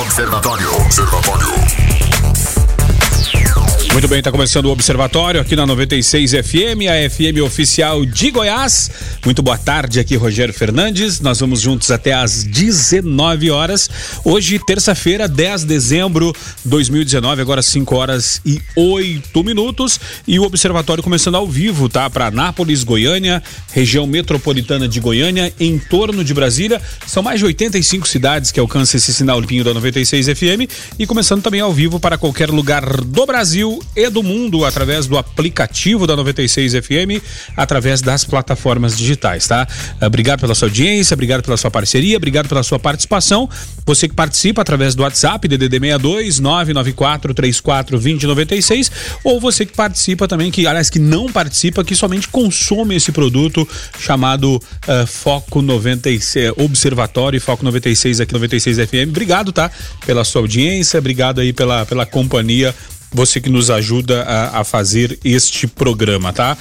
[0.00, 0.74] Observatório.
[0.82, 1.93] Observatório.
[3.94, 8.90] Muito bem, está começando o Observatório aqui na 96 FM, a FM oficial de Goiás.
[9.24, 11.20] Muito boa tarde, aqui Rogério Fernandes.
[11.20, 13.88] Nós vamos juntos até às 19 horas.
[14.24, 16.32] Hoje, terça-feira, 10 de dezembro
[16.64, 20.00] de 2019, agora 5 horas e 8 minutos.
[20.26, 22.10] E o Observatório começando ao vivo, tá?
[22.10, 26.82] Para Nápoles, Goiânia, região metropolitana de Goiânia, em torno de Brasília.
[27.06, 30.68] São mais de 85 cidades que alcançam esse sinal limpinho da 96 FM.
[30.98, 35.16] E começando também ao vivo para qualquer lugar do Brasil e do mundo através do
[35.16, 37.22] aplicativo da 96 FM,
[37.56, 39.66] através das plataformas digitais, tá?
[40.00, 43.48] Obrigado pela sua audiência, obrigado pela sua parceria, obrigado pela sua participação.
[43.86, 48.90] Você que participa através do WhatsApp DDD 62 994 34 2096
[49.22, 53.68] ou você que participa também que aliás que não participa, que somente consome esse produto
[53.98, 59.08] chamado uh, Foco 96 Observatório Foco 96 aqui 96 FM.
[59.08, 59.70] Obrigado, tá?
[60.06, 62.74] Pela sua audiência, obrigado aí pela pela companhia
[63.14, 66.58] você que nos ajuda a, a fazer este programa, tá?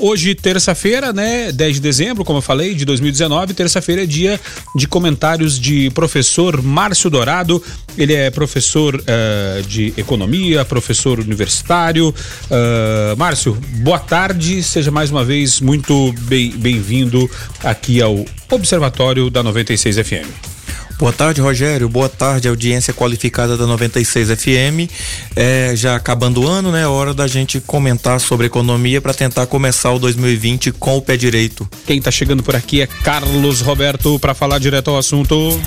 [0.00, 1.50] Uh, hoje, terça-feira, né?
[1.52, 4.40] 10 de dezembro, como eu falei, de 2019, terça-feira é dia
[4.76, 7.62] de comentários de professor Márcio Dourado.
[7.96, 12.08] Ele é professor uh, de economia, professor universitário.
[12.08, 19.42] Uh, Márcio, boa tarde, seja mais uma vez muito bem-vindo bem aqui ao Observatório da
[19.42, 20.57] 96 FM.
[20.98, 21.88] Boa tarde, Rogério.
[21.88, 24.90] Boa tarde, audiência qualificada da 96 FM.
[25.36, 26.82] É, já acabando o ano, né?
[26.82, 31.16] É hora da gente comentar sobre economia para tentar começar o 2020 com o pé
[31.16, 31.68] direito.
[31.86, 35.60] Quem está chegando por aqui é Carlos Roberto para falar direto ao assunto.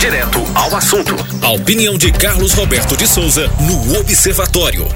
[0.00, 1.14] Direto ao assunto.
[1.42, 4.88] A opinião de Carlos Roberto de Souza no Observatório.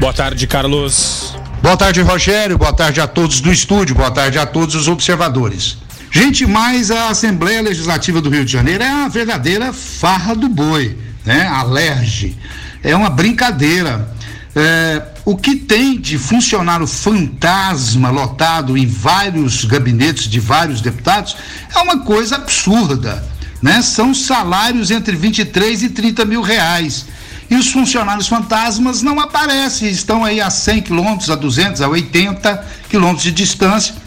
[0.00, 1.36] Boa tarde, Carlos.
[1.60, 2.56] Boa tarde, Rogério.
[2.56, 3.94] Boa tarde a todos do estúdio.
[3.94, 5.76] Boa tarde a todos os observadores.
[6.16, 10.96] Gente, mas a Assembleia Legislativa do Rio de Janeiro é uma verdadeira farra do boi,
[11.26, 11.46] né?
[11.46, 12.34] Alerge.
[12.82, 14.08] É uma brincadeira.
[14.54, 21.36] É, o que tem de funcionário fantasma lotado em vários gabinetes de vários deputados
[21.74, 23.22] é uma coisa absurda,
[23.60, 23.82] né?
[23.82, 27.04] São salários entre 23 e 30 mil reais.
[27.50, 32.66] E os funcionários fantasmas não aparecem, estão aí a 100 quilômetros, a 200, a 80
[32.88, 34.05] quilômetros de distância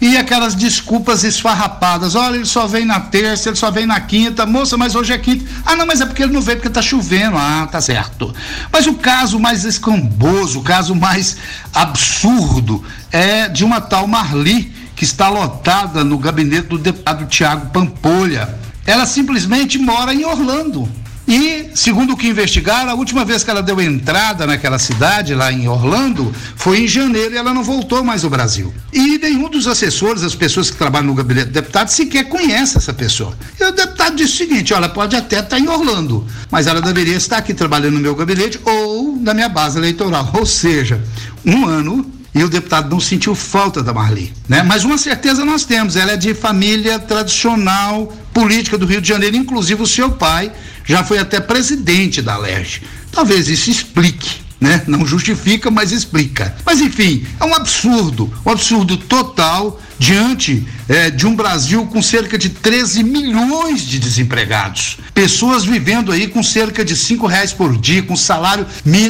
[0.00, 2.14] e aquelas desculpas esfarrapadas.
[2.14, 4.46] Olha, ele só vem na terça, ele só vem na quinta.
[4.46, 5.44] Moça, mas hoje é quinta.
[5.66, 7.36] Ah, não, mas é porque ele não veio porque tá chovendo.
[7.36, 8.34] Ah, tá certo.
[8.72, 11.36] Mas o caso mais escamboso, o caso mais
[11.74, 18.58] absurdo é de uma tal Marli que está lotada no gabinete do deputado Tiago Pampolha.
[18.86, 20.88] Ela simplesmente mora em Orlando.
[21.30, 25.52] E, segundo o que investigaram, a última vez que ela deu entrada naquela cidade, lá
[25.52, 28.74] em Orlando, foi em janeiro e ela não voltou mais ao Brasil.
[28.92, 32.92] E nenhum dos assessores, as pessoas que trabalham no gabinete do deputado, sequer conhece essa
[32.92, 33.32] pessoa.
[33.60, 37.16] E o deputado disse o seguinte: olha, pode até estar em Orlando, mas ela deveria
[37.16, 40.28] estar aqui trabalhando no meu gabinete ou na minha base eleitoral.
[40.34, 41.00] Ou seja,
[41.46, 44.62] um ano e o deputado não sentiu falta da Marli, né?
[44.62, 49.36] Mas uma certeza nós temos, ela é de família tradicional política do Rio de Janeiro,
[49.36, 50.52] inclusive o seu pai
[50.84, 52.82] já foi até presidente da LERJ.
[53.12, 54.40] Talvez isso explique.
[54.60, 54.82] Né?
[54.86, 56.54] Não justifica, mas explica.
[56.66, 62.36] Mas enfim, é um absurdo, um absurdo total diante é, de um Brasil com cerca
[62.36, 64.98] de 13 milhões de desempregados.
[65.14, 68.66] Pessoas vivendo aí com cerca de cinco reais por dia, com salário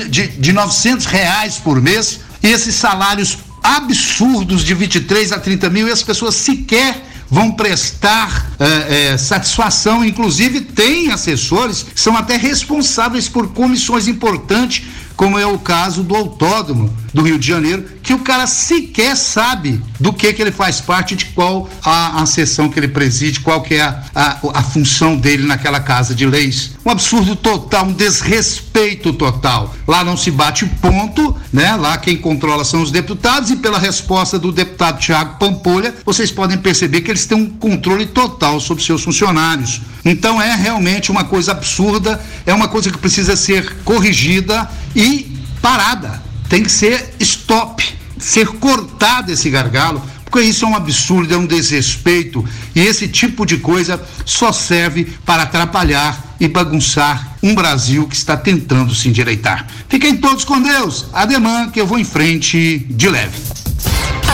[0.09, 2.21] de, de 900 reais por mês.
[2.43, 9.13] Esses salários absurdos de 23 a 30 mil, e as pessoas sequer vão prestar é,
[9.13, 14.83] é, satisfação, inclusive tem assessores que são até responsáveis por comissões importantes
[15.21, 19.81] como é o caso do autódromo do Rio de Janeiro, que o cara sequer sabe
[20.01, 23.63] do que que ele faz parte, de qual a, a sessão que ele preside, qual
[23.63, 26.73] que é a, a, a função dele naquela casa de leis.
[26.85, 29.73] Um absurdo total, um desrespeito total.
[29.87, 31.77] Lá não se bate ponto, né?
[31.77, 36.59] Lá quem controla são os deputados e pela resposta do deputado Tiago Pampolha, vocês podem
[36.59, 39.83] perceber que eles têm um controle total sobre seus funcionários.
[40.05, 46.21] Então é realmente uma coisa absurda, é uma coisa que precisa ser corrigida e parada.
[46.49, 51.47] Tem que ser stop, ser cortado esse gargalo, porque isso é um absurdo, é um
[51.47, 52.45] desrespeito
[52.75, 58.37] e esse tipo de coisa só serve para atrapalhar e bagunçar um Brasil que está
[58.37, 59.67] tentando se endireitar.
[59.89, 63.37] Fiquem todos com Deus, ademã que eu vou em frente de leve.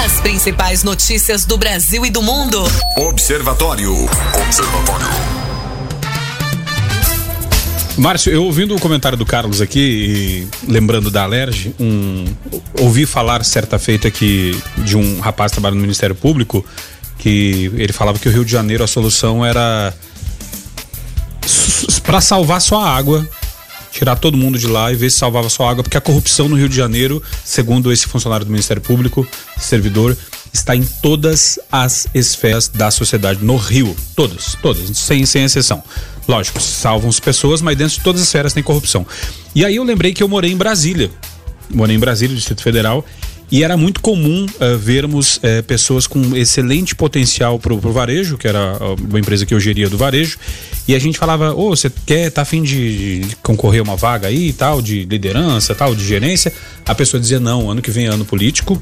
[0.04, 2.62] As principais notícias do Brasil e do mundo.
[2.98, 3.92] Observatório.
[4.46, 5.45] Observatório.
[7.96, 12.26] Márcio, eu ouvindo o comentário do Carlos aqui, lembrando da Alerj, um,
[12.80, 16.64] ouvi falar certa feita que de um rapaz que trabalha no Ministério Público
[17.18, 19.94] que ele falava que o Rio de Janeiro a solução era
[22.04, 23.26] para salvar só a água,
[23.90, 26.48] tirar todo mundo de lá e ver se salvava só a água, porque a corrupção
[26.48, 29.26] no Rio de Janeiro, segundo esse funcionário do Ministério Público,
[29.58, 30.16] servidor,
[30.52, 33.96] está em todas as esferas da sociedade no Rio.
[34.14, 35.82] Todas, todas, sem, sem exceção.
[36.28, 39.06] Lógico, salvam-se pessoas, mas dentro de todas as esferas tem corrupção.
[39.54, 41.10] E aí eu lembrei que eu morei em Brasília.
[41.72, 43.04] Morei em Brasília, Distrito Federal,
[43.50, 48.48] e era muito comum uh, vermos uh, pessoas com excelente potencial para o varejo, que
[48.48, 48.76] era
[49.08, 50.38] uma empresa que eu geria do varejo,
[50.88, 54.52] e a gente falava, ô, oh, você quer, tá afim de, concorrer uma vaga aí,
[54.52, 56.52] tal, de liderança, tal, de gerência?
[56.84, 58.80] A pessoa dizia, não, ano que vem é ano político,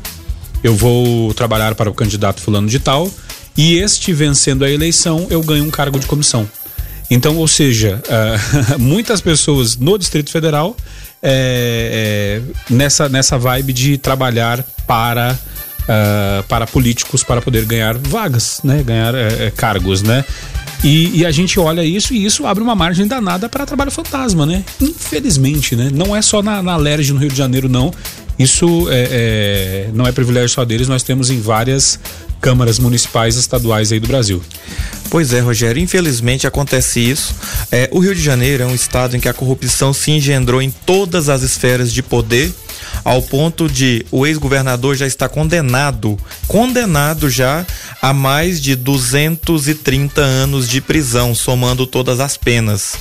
[0.63, 3.11] eu vou trabalhar para o candidato fulano de tal,
[3.57, 6.49] e este vencendo a eleição, eu ganho um cargo de comissão.
[7.11, 10.77] Então, ou seja, uh, muitas pessoas no Distrito Federal
[11.23, 15.39] é, é, nessa, nessa vibe de trabalhar para,
[15.83, 18.83] uh, para políticos para poder ganhar vagas, né?
[18.83, 20.25] Ganhar é, cargos, né?
[20.83, 24.45] E, e, a gente olha isso e isso abre uma margem danada para trabalho fantasma,
[24.45, 24.63] né?
[24.79, 25.89] Infelizmente, né?
[25.91, 27.91] Não é só na, na LERJ no Rio de Janeiro, não.
[28.39, 31.99] Isso é, é, não é privilégio só deles, nós temos em várias
[32.45, 34.43] câmaras municipais e estaduais aí do Brasil.
[35.09, 37.35] Pois é, Rogério, infelizmente acontece isso.
[37.73, 40.71] É, o Rio de Janeiro é um estado em que a corrupção se engendrou em
[40.71, 42.53] todas as esferas de poder
[43.03, 47.65] ao ponto de o ex-governador já está condenado, condenado já
[48.01, 52.95] a mais de 230 anos de prisão, somando todas as penas.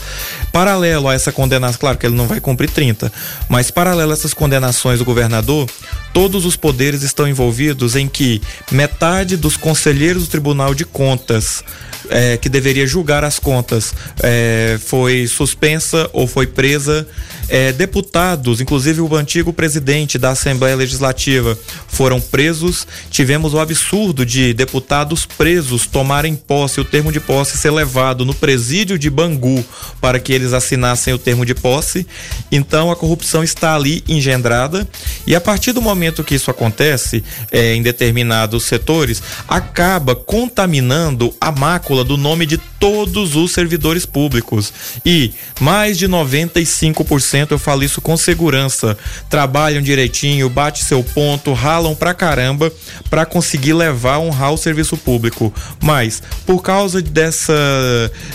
[0.53, 3.11] Paralelo a essa condenação, claro que ele não vai cumprir 30,
[3.49, 5.67] mas paralelo a essas condenações do governador,
[6.13, 8.39] todos os poderes estão envolvidos em que
[8.71, 11.63] metade dos conselheiros do Tribunal de Contas
[12.09, 17.07] é, que deveria julgar as contas é, foi suspensa ou foi presa.
[17.55, 21.55] É, deputados, inclusive o antigo presidente da Assembleia Legislativa,
[21.87, 22.87] foram presos.
[23.11, 28.33] Tivemos o absurdo de deputados presos tomarem posse, o termo de posse ser levado no
[28.33, 29.63] presídio de Bangu
[30.01, 32.07] para que eles assinassem o termo de posse.
[32.51, 34.87] Então a corrupção está ali engendrada
[35.27, 41.51] e a partir do momento que isso acontece é, em determinados setores, acaba contaminando a
[41.51, 44.73] mácula do nome de todos os servidores públicos.
[45.05, 48.97] E mais de 95%, eu falo isso com segurança,
[49.29, 52.71] trabalham direitinho, bate seu ponto, ralam pra caramba
[53.09, 55.53] para conseguir levar, honrar o serviço público.
[55.81, 57.53] Mas, por causa dessa,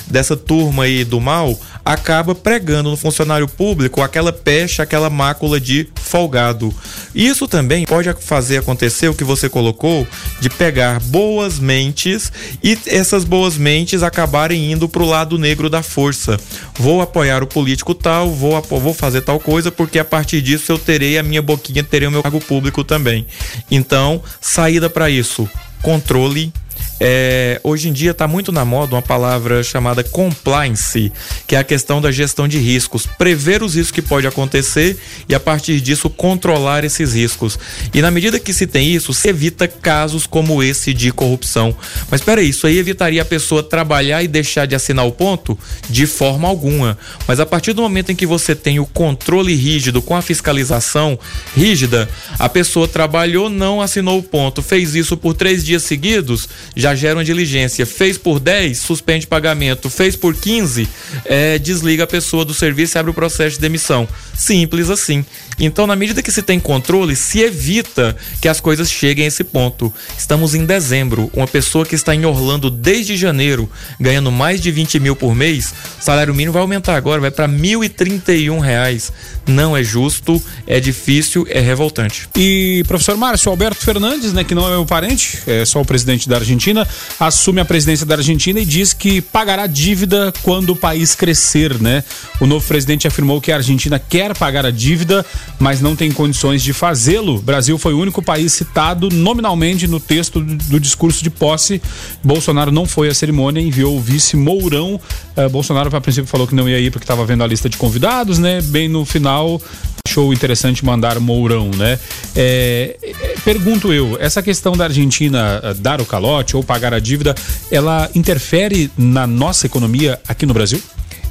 [0.07, 5.89] dessa turma aí do mal, acaba pregando no funcionário público aquela pecha, aquela mácula de
[5.97, 6.75] folgado.
[7.15, 10.07] Isso também pode fazer acontecer o que você colocou
[10.41, 12.33] de pegar boas mentes
[12.63, 16.39] e essas boas mentes acabarem indo para o lado negro da força.
[16.79, 20.79] Vou apoiar o político tal, vou, vou fazer tal coisa porque a partir disso eu
[20.79, 23.27] terei a minha boquinha, terei o meu cargo público também.
[23.71, 25.49] Então, saída para isso,
[25.83, 26.53] controle
[27.01, 31.13] é, hoje em dia está muito na moda uma palavra chamada compliance,
[31.47, 34.99] que é a questão da gestão de riscos, prever os riscos que pode acontecer
[35.29, 37.59] e a partir disso controlar esses riscos.
[37.95, 41.75] E na medida que se tem isso, se evita casos como esse de corrupção.
[42.11, 45.59] Mas espera isso aí evitaria a pessoa trabalhar e deixar de assinar o ponto?
[45.89, 46.99] De forma alguma.
[47.27, 51.19] Mas a partir do momento em que você tem o controle rígido com a fiscalização
[51.57, 52.09] rígida,
[52.39, 56.95] a pessoa trabalhou, não assinou o ponto, fez isso por três dias seguidos, já já
[56.95, 57.85] gera uma diligência.
[57.85, 59.91] Fez por 10, suspende pagamento.
[59.91, 60.89] Fez por 15,
[61.25, 64.09] é, desliga a pessoa do serviço e abre o processo de demissão.
[64.35, 65.25] Simples assim.
[65.59, 69.43] Então, na medida que se tem controle, se evita que as coisas cheguem a esse
[69.43, 69.93] ponto.
[70.17, 71.31] Estamos em dezembro.
[71.35, 73.69] Uma pessoa que está em Orlando desde janeiro,
[73.99, 78.61] ganhando mais de 20 mil por mês, salário mínimo vai aumentar agora, vai para 1.031
[78.61, 79.13] reais.
[79.47, 82.29] Não é justo, é difícil, é revoltante.
[82.37, 86.29] E professor Márcio Alberto Fernandes, né, que não é meu parente, é só o presidente
[86.29, 86.78] da Argentina,
[87.19, 92.05] assume a presidência da Argentina e diz que pagará dívida quando o país crescer, né?
[92.41, 95.25] O novo presidente afirmou que a Argentina quer pagar a dívida,
[95.59, 97.41] mas não tem condições de fazê-lo.
[97.41, 101.81] Brasil foi o único país citado nominalmente no texto do, do discurso de posse.
[102.23, 105.01] Bolsonaro não foi à cerimônia, enviou o vice Mourão.
[105.37, 107.77] Uh, Bolsonaro, a princípio, falou que não ia ir porque estava vendo a lista de
[107.77, 108.61] convidados, né?
[108.63, 109.61] Bem no final,
[110.09, 111.99] achou interessante mandar Mourão, né?
[112.35, 116.99] É, é, pergunto eu, essa questão da Argentina uh, dar o calote ou pagar a
[116.99, 117.35] dívida,
[117.71, 120.81] ela interfere na nossa economia aqui no Brasil?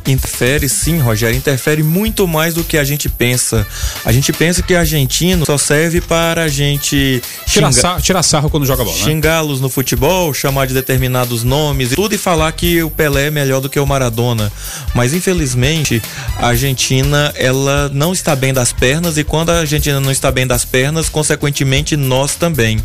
[0.08, 3.68] Interfere sim, Rogério, interfere muito mais do que a gente pensa.
[4.06, 7.82] A gente pensa que argentino só serve para a gente tirar, xinga...
[7.82, 8.96] sarro, tirar sarro quando joga bola.
[8.96, 9.04] Né?
[9.04, 13.32] Xingá-los no futebol, chamar de determinados nomes e tudo e falar que o Pelé é
[13.32, 14.52] melhor do que o Maradona.
[14.96, 16.02] Mas infelizmente
[16.38, 20.48] a Argentina ela não está bem das pernas e quando a Argentina não está bem
[20.48, 22.82] das pernas, consequentemente nós também.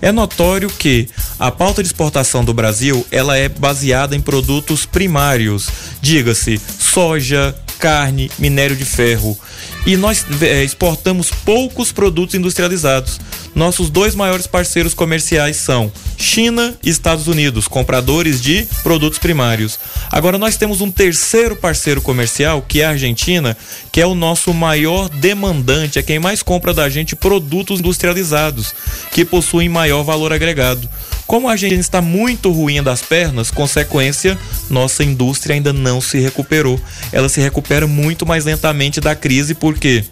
[0.00, 5.68] É notório que A pauta de exportação do Brasil, ela é baseada em produtos primários,
[6.00, 9.38] diga-se, soja, carne, minério de ferro.
[9.86, 13.20] E nós é, exportamos poucos produtos industrializados.
[13.54, 19.78] Nossos dois maiores parceiros comerciais são China e Estados Unidos, compradores de produtos primários.
[20.10, 23.56] Agora nós temos um terceiro parceiro comercial, que é a Argentina,
[23.90, 28.74] que é o nosso maior demandante, é quem mais compra da gente produtos industrializados,
[29.10, 30.88] que possuem maior valor agregado.
[31.26, 34.38] Como a Argentina está muito ruim das pernas, consequência,
[34.70, 36.80] nossa indústria ainda não se recuperou.
[37.12, 40.04] Ela se recupera muito mais lentamente da crise, por quê?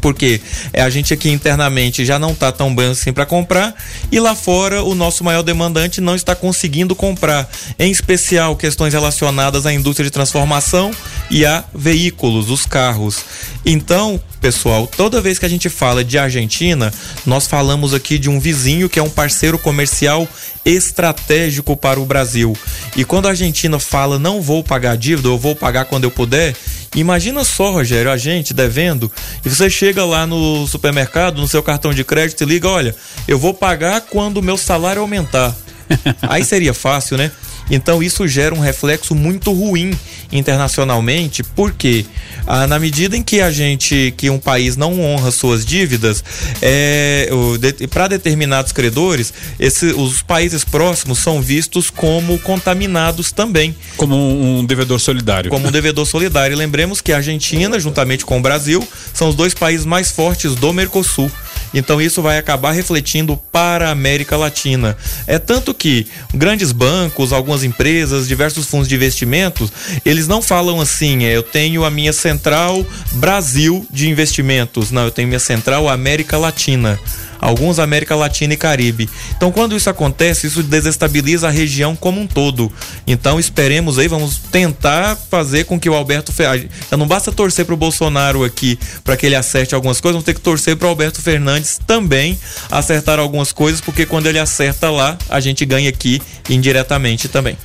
[0.00, 0.40] Porque
[0.72, 3.74] é, a gente aqui internamente já não está tão bem assim para comprar
[4.10, 9.66] e lá fora o nosso maior demandante não está conseguindo comprar, em especial questões relacionadas
[9.66, 10.90] à indústria de transformação
[11.30, 13.24] e a veículos, os carros.
[13.64, 16.92] Então, pessoal, toda vez que a gente fala de Argentina,
[17.26, 20.28] nós falamos aqui de um vizinho que é um parceiro comercial
[20.64, 22.56] estratégico para o Brasil.
[22.96, 26.54] E quando a Argentina fala não vou pagar dívida, eu vou pagar quando eu puder,
[26.94, 29.10] imagina só, Rogério, a gente devendo,
[29.44, 32.94] e você chega lá no supermercado, no seu cartão de crédito e liga, olha,
[33.26, 35.54] eu vou pagar quando o meu salário aumentar.
[36.22, 37.30] Aí seria fácil, né?
[37.70, 39.96] Então isso gera um reflexo muito ruim
[40.30, 42.04] internacionalmente, porque
[42.46, 46.22] ah, na medida em que a gente, que um país não honra suas dívidas,
[46.62, 53.74] é, de, para determinados credores, esse, os países próximos são vistos como contaminados também.
[53.96, 55.50] Como um, um devedor solidário.
[55.50, 56.54] Como um devedor solidário.
[56.54, 60.54] E lembremos que a Argentina, juntamente com o Brasil, são os dois países mais fortes
[60.54, 61.30] do Mercosul.
[61.72, 64.96] Então isso vai acabar refletindo para a América Latina.
[65.26, 69.72] É tanto que grandes bancos, algumas empresas, diversos fundos de investimentos,
[70.04, 74.90] eles não falam assim, é, eu tenho a minha central Brasil de investimentos.
[74.90, 76.98] Não, eu tenho minha central América Latina
[77.40, 79.08] alguns América Latina e Caribe.
[79.36, 82.70] Então, quando isso acontece, isso desestabiliza a região como um todo.
[83.06, 86.68] Então, esperemos aí, vamos tentar fazer com que o Alberto Fernandes.
[86.90, 90.34] Não basta torcer para o Bolsonaro aqui para que ele acerte algumas coisas, vamos ter
[90.34, 92.38] que torcer para o Alberto Fernandes também
[92.70, 97.56] acertar algumas coisas, porque quando ele acerta lá, a gente ganha aqui indiretamente também.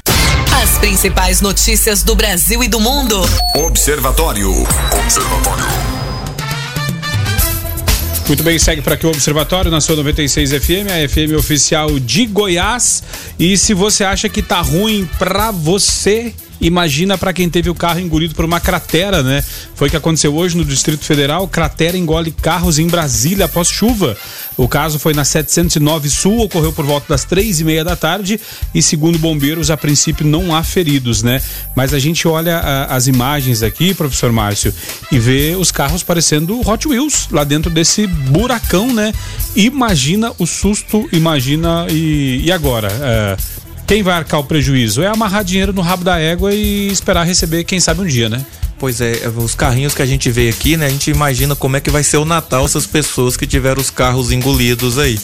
[0.61, 3.19] As principais notícias do Brasil e do mundo.
[3.55, 4.51] Observatório.
[5.03, 6.02] Observatório.
[8.33, 12.25] Muito bem, segue para aqui o Observatório na sua 96 FM, a FM oficial de
[12.25, 13.03] Goiás.
[13.37, 17.99] E se você acha que tá ruim para você, Imagina para quem teve o carro
[17.99, 19.43] engolido por uma cratera, né?
[19.75, 21.45] Foi o que aconteceu hoje no Distrito Federal.
[21.45, 24.15] Cratera engole carros em Brasília após chuva.
[24.55, 28.39] O caso foi na 709 Sul, ocorreu por volta das três e meia da tarde
[28.73, 31.41] e segundo bombeiros, a princípio não há feridos, né?
[31.75, 34.73] Mas a gente olha a, as imagens aqui, professor Márcio,
[35.11, 39.11] e vê os carros parecendo Hot Wheels lá dentro desse buracão, né?
[39.53, 42.87] Imagina o susto, imagina e, e agora?
[43.01, 43.37] É,
[43.87, 45.01] quem vai arcar o prejuízo?
[45.01, 48.43] É amarrar dinheiro no rabo da égua e esperar receber, quem sabe um dia, né?
[48.79, 50.87] Pois é, os carrinhos que a gente vê aqui, né?
[50.87, 53.89] A gente imagina como é que vai ser o Natal essas pessoas que tiveram os
[53.89, 55.17] carros engolidos aí.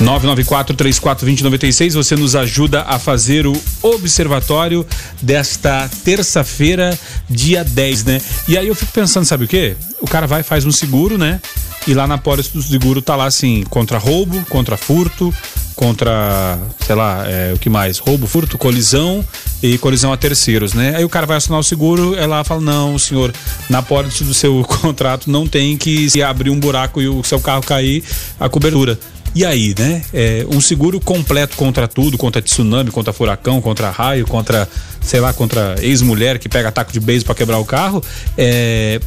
[0.00, 4.86] 994-3420-96, você nos ajuda a fazer o observatório
[5.20, 6.98] desta terça-feira,
[7.28, 8.20] dia 10, né?
[8.48, 9.76] E aí eu fico pensando, sabe o quê?
[10.00, 11.40] O cara vai faz um seguro, né?
[11.86, 15.34] E lá na pólice do seguro tá lá assim, contra roubo, contra furto,
[15.82, 17.98] contra, sei lá, é, o que mais?
[17.98, 19.24] Roubo, furto, colisão
[19.60, 20.94] e colisão a terceiros, né?
[20.96, 23.32] Aí o cara vai assinar o seguro, ela fala: não, senhor,
[23.68, 27.40] na pólice do seu contrato não tem que se abrir um buraco e o seu
[27.40, 28.04] carro cair,
[28.38, 28.96] a cobertura.
[29.34, 30.02] E aí, né?
[30.14, 34.68] É, um seguro completo contra tudo, contra tsunami, contra furacão, contra raio, contra,
[35.00, 38.04] sei lá, contra ex-mulher que pega ataque de beijo para quebrar o carro,
[38.38, 39.00] é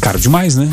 [0.00, 0.70] caro demais, né?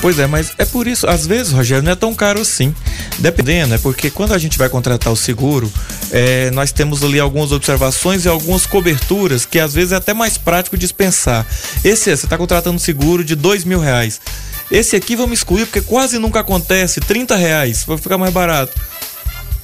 [0.00, 2.72] Pois é, mas é por isso, às vezes, Rogério, não é tão caro assim.
[3.18, 5.70] Dependendo, é porque quando a gente vai contratar o seguro,
[6.12, 10.38] é, nós temos ali algumas observações e algumas coberturas que às vezes é até mais
[10.38, 11.44] prático dispensar.
[11.82, 14.20] Esse, você está contratando seguro de dois mil reais.
[14.70, 18.72] Esse aqui vamos excluir porque quase nunca acontece, 30 reais, vai ficar mais barato.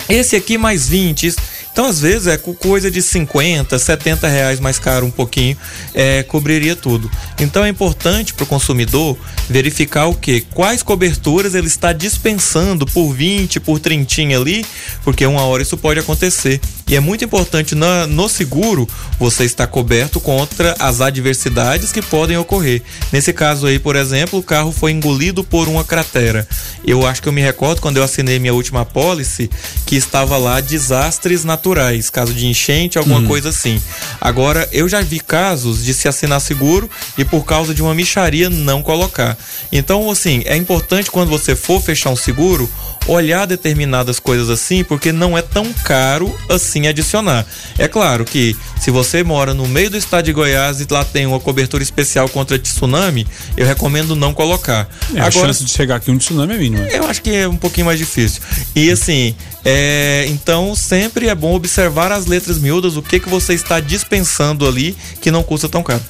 [0.09, 1.35] Esse aqui mais 20.
[1.75, 5.57] Então, às vezes, é coisa de 50, 70 reais mais caro um pouquinho,
[5.93, 7.11] é, cobriria tudo.
[7.41, 9.19] Então é importante para o consumidor
[9.51, 10.43] verificar o que?
[10.55, 14.05] Quais coberturas ele está dispensando por 20, por 30
[14.41, 14.65] ali,
[15.03, 16.61] porque uma hora isso pode acontecer.
[16.87, 18.89] E é muito importante na, no seguro
[19.19, 22.83] você estar coberto contra as adversidades que podem ocorrer.
[23.11, 26.47] Nesse caso aí, por exemplo, o carro foi engolido por uma cratera.
[26.87, 29.51] Eu acho que eu me recordo quando eu assinei minha última pólice
[29.87, 33.27] que estava lá desastres naturais naturais, caso de enchente, alguma Hum.
[33.27, 33.81] coisa assim.
[34.21, 38.51] Agora, eu já vi casos de se assinar seguro e por causa de uma micharia
[38.51, 39.37] não colocar.
[39.73, 42.69] Então, assim, é importante quando você for fechar um seguro,
[43.07, 47.47] olhar determinadas coisas assim, porque não é tão caro assim adicionar.
[47.79, 51.27] É claro que se você mora no meio do estado de Goiás e lá tem
[51.27, 54.89] uma cobertura especial contra tsunami, eu recomendo não colocar.
[55.15, 56.85] É, a chance de chegar aqui um tsunami é mínima.
[56.89, 58.41] Eu acho que é um pouquinho mais difícil.
[58.75, 63.55] E assim, é, então sempre é bom observar as letras miúdas, o que que você
[63.55, 66.03] está dispensando ali que não custa tão caro.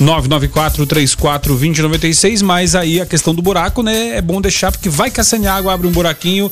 [0.00, 4.16] 994-34-2096, mas aí a questão do buraco, né?
[4.16, 5.10] É bom deixar, porque vai
[5.46, 6.50] a água abre um buraquinho,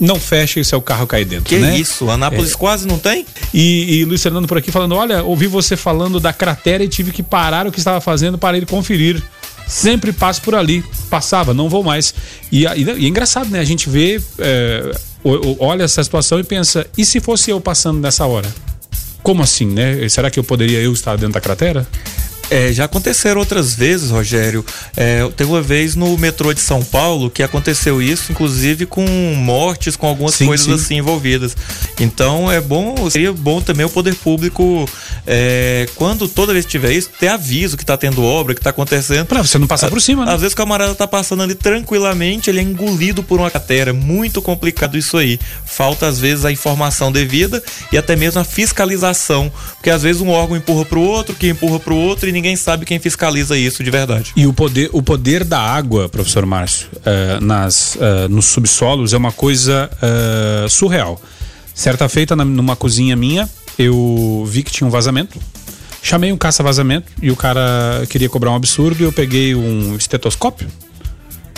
[0.00, 1.46] não fecha e seu carro cai dentro.
[1.46, 1.76] Que né?
[1.76, 3.26] isso, Anápolis quase não tem?
[3.52, 7.10] E, e Luiz Fernando por aqui falando: olha, ouvi você falando da cratera e tive
[7.10, 9.22] que parar o que estava fazendo para ir conferir.
[9.66, 10.82] Sempre passo por ali.
[11.10, 12.14] Passava, não vou mais.
[12.50, 13.60] E, a- e é engraçado, né?
[13.60, 14.90] A gente vê, é,
[15.58, 18.48] olha essa situação e pensa: e se fosse eu passando nessa hora?
[19.22, 20.08] Como assim, né?
[20.08, 21.86] Será que eu poderia eu estar dentro da cratera?
[22.50, 24.64] É, já aconteceram outras vezes, Rogério.
[24.96, 29.96] É, teve uma vez no metrô de São Paulo que aconteceu isso, inclusive com mortes,
[29.96, 30.72] com algumas Sim, coisas sim.
[30.72, 31.56] assim envolvidas.
[32.00, 34.88] Então é bom, seria bom também o poder público,
[35.26, 38.70] é, quando toda vez que tiver isso, ter aviso que tá tendo obra, que tá
[38.70, 39.26] acontecendo.
[39.26, 40.32] Pra você não passar por cima, né?
[40.32, 43.92] Às vezes o camarada tá passando ali tranquilamente, ele é engolido por uma cratera.
[43.92, 45.38] Muito complicado isso aí.
[45.66, 47.62] Falta, às vezes, a informação devida
[47.92, 49.52] e até mesmo a fiscalização.
[49.74, 52.84] Porque às vezes um órgão empurra pro outro, que empurra pro outro e ninguém sabe
[52.86, 54.32] quem fiscaliza isso de verdade.
[54.36, 59.16] E o poder, o poder da água, professor Márcio, eh, nas, eh, nos subsolos é
[59.16, 61.20] uma coisa eh, surreal.
[61.74, 65.38] Certa feita, na- numa cozinha minha, eu vi que tinha um vazamento.
[66.00, 70.68] Chamei um caça-vazamento e o cara queria cobrar um absurdo e eu peguei um estetoscópio,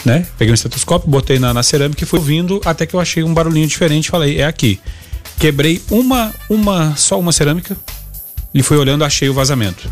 [0.05, 0.27] né?
[0.39, 3.35] Peguei um estetoscópio, botei na, na cerâmica e fui ouvindo até que eu achei um
[3.35, 4.81] barulhinho diferente falei, é aqui.
[5.39, 7.77] Quebrei uma, uma, só uma cerâmica
[8.55, 9.91] e fui olhando, achei o vazamento.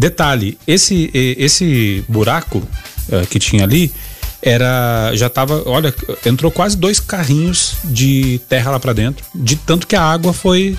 [0.00, 2.66] Detalhe, esse esse buraco
[3.12, 3.92] eh, que tinha ali
[4.40, 9.86] era já tava, olha, entrou quase dois carrinhos de terra lá pra dentro, de tanto
[9.86, 10.74] que a água foi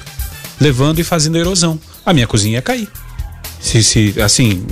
[0.59, 1.79] levando e fazendo erosão.
[2.03, 2.89] A minha cozinha ia cair.
[3.59, 4.65] Se, se assim,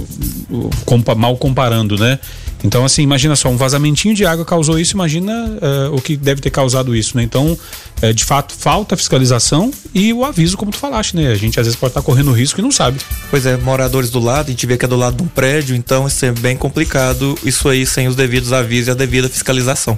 [1.15, 2.17] mal comparando, né?
[2.63, 6.41] Então, assim, imagina só, um vazamentinho de água causou isso, imagina eh, o que deve
[6.41, 7.23] ter causado isso, né?
[7.23, 7.57] Então,
[8.01, 11.27] eh, de fato, falta fiscalização e o aviso, como tu falaste, né?
[11.31, 12.99] A gente às vezes pode estar correndo risco e não sabe.
[13.29, 15.75] Pois é, moradores do lado, a gente vê que é do lado de um prédio,
[15.75, 19.97] então isso é bem complicado, isso aí sem os devidos avisos e a devida fiscalização.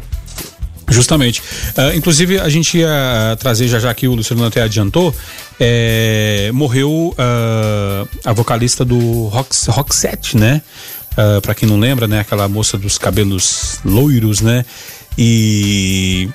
[0.92, 1.42] Justamente.
[1.78, 5.16] Ah, inclusive, a gente ia trazer já já que o Luciano até adiantou.
[5.60, 10.62] é, morreu ah, a vocalista do Rox, Roxette, né?
[11.18, 12.20] Ah, pra quem não lembra, né?
[12.20, 14.66] Aquela moça dos cabelos loiros, né?
[15.18, 16.30] E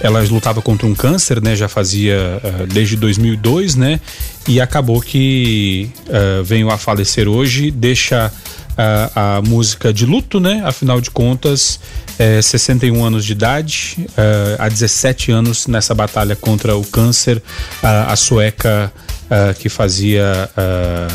[0.00, 1.54] ela lutava contra um câncer, né?
[1.54, 4.00] Já fazia ah, desde 2002, né?
[4.46, 8.32] E acabou que ah, veio a falecer hoje, deixa
[8.76, 10.62] a, a música de luto, né?
[10.64, 11.80] Afinal de contas,
[12.18, 17.42] é, 61 anos de idade, é, há 17 anos nessa batalha contra o câncer,
[17.82, 18.92] a, sueca
[19.28, 21.08] é, que fazia é,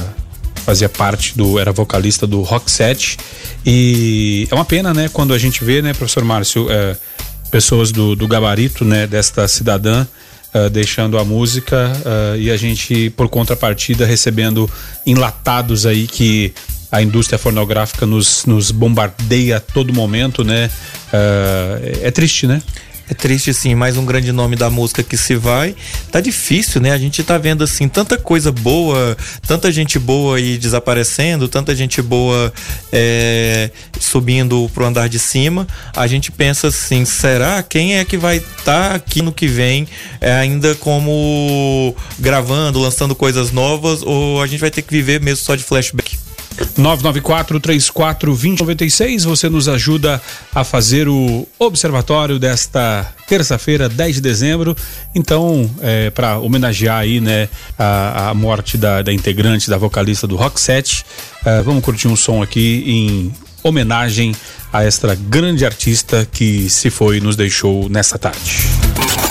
[0.66, 3.18] fazia parte do era vocalista do Roxette
[3.66, 5.10] e é uma pena, né?
[5.12, 6.96] Quando a gente vê, né, professor Márcio, é,
[7.52, 10.08] pessoas do, do gabarito, né, desta cidadã
[10.54, 14.70] ah, deixando a música ah, e a gente, por contrapartida, recebendo
[15.06, 16.54] enlatados aí que
[16.92, 20.70] a indústria fonográfica nos, nos bombardeia a todo momento, né?
[21.12, 22.62] Ah, é triste, né?
[23.10, 25.76] É triste, sim, mais um grande nome da música que se vai.
[26.10, 26.92] Tá difícil, né?
[26.92, 32.02] A gente tá vendo, assim, tanta coisa boa, tanta gente boa aí desaparecendo, tanta gente
[32.02, 32.54] boa
[32.94, 35.68] é, subindo pro andar de cima.
[35.94, 37.62] A gente pensa assim, será?
[37.62, 39.86] Quem é que vai estar tá aqui no que vem
[40.22, 44.02] é, ainda como gravando, lançando coisas novas?
[44.02, 46.18] Ou a gente vai ter que viver mesmo só de flashback?
[46.78, 49.26] 994-34-2096.
[49.26, 50.22] Você nos ajuda
[50.54, 54.76] a fazer o observatório desta terça-feira, 10 de dezembro.
[55.14, 60.36] Então, é, para homenagear aí, né, a, a morte da, da integrante, da vocalista do
[60.36, 61.06] Rock Set,
[61.46, 64.36] é, vamos curtir um som aqui em homenagem
[64.72, 68.68] a esta grande artista que se foi e nos deixou nessa tarde.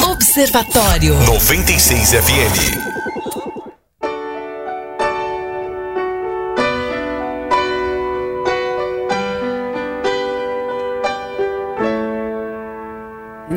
[0.02, 1.14] Observatório.
[1.24, 3.01] 96 FM.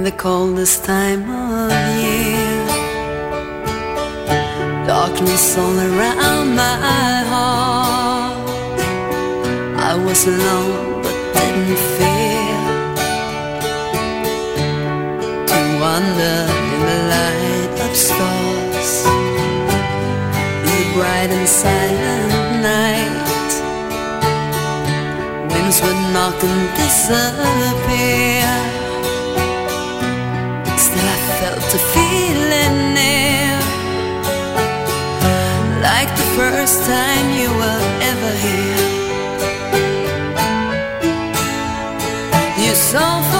[0.05, 2.67] The coldest time of year.
[4.85, 8.49] Darkness all around my heart.
[9.89, 12.57] I was alone but didn't fear
[15.49, 18.91] to wander in the light of stars.
[19.09, 19.19] in
[20.67, 23.53] The bright and silent night.
[25.49, 28.74] Winds would knock and disappear.
[31.75, 33.59] A feeling near,
[35.81, 38.87] like the first time you were ever here.
[42.63, 43.34] You're so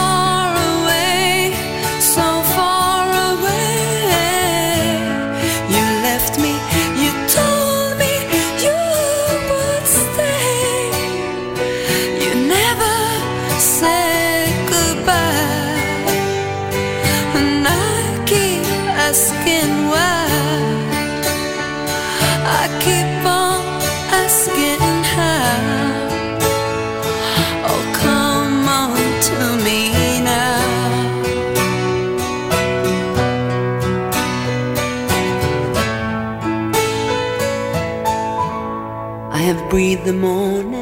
[40.06, 40.75] the morning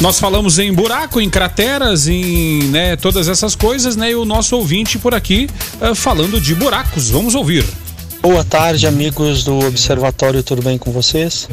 [0.00, 4.10] Nós falamos em buraco, em crateras, em né, todas essas coisas, né?
[4.10, 5.48] E o nosso ouvinte por aqui
[5.80, 7.08] eh, falando de buracos.
[7.08, 7.64] Vamos ouvir.
[8.20, 11.48] Boa tarde, amigos do Observatório, tudo bem com vocês?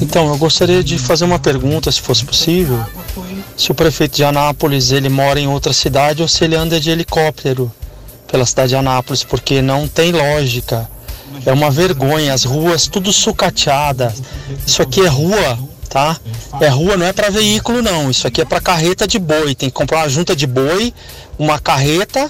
[0.00, 2.82] Então, eu gostaria de fazer uma pergunta, se fosse possível.
[3.56, 6.90] Se o prefeito de Anápolis ele mora em outra cidade ou se ele anda de
[6.90, 7.70] helicóptero
[8.30, 10.88] pela cidade de Anápolis, porque não tem lógica.
[11.44, 14.22] É uma vergonha, as ruas tudo sucateadas.
[14.66, 15.58] Isso aqui é rua,
[15.94, 16.18] tá?
[16.60, 18.10] É rua, não é para veículo não.
[18.10, 19.54] Isso aqui é para carreta de boi.
[19.54, 20.92] Tem que comprar uma junta de boi,
[21.38, 22.28] uma carreta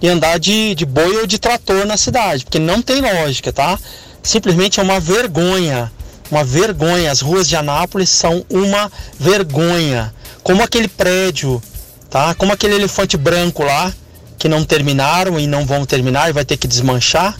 [0.00, 3.76] e andar de, de boi ou de trator na cidade, porque não tem lógica, tá?
[4.22, 5.90] Simplesmente é uma vergonha,
[6.30, 7.10] uma vergonha.
[7.10, 10.14] As ruas de Anápolis são uma vergonha.
[10.44, 11.60] Como aquele prédio,
[12.08, 12.32] tá?
[12.36, 13.92] Como aquele elefante branco lá,
[14.38, 17.36] que não terminaram e não vão terminar e vai ter que desmanchar,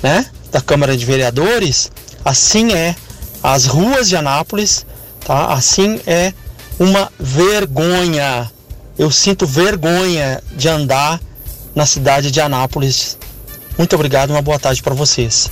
[0.00, 0.26] né?
[0.52, 1.90] Da Câmara de Vereadores.
[2.24, 2.94] Assim é.
[3.42, 4.84] As ruas de Anápolis,
[5.24, 5.52] tá?
[5.52, 6.32] Assim é
[6.78, 8.50] uma vergonha.
[8.98, 11.20] Eu sinto vergonha de andar
[11.74, 13.16] na cidade de Anápolis.
[13.76, 15.50] Muito obrigado, uma boa tarde para vocês.